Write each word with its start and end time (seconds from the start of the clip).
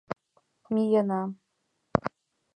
Миена!.. 0.73 1.21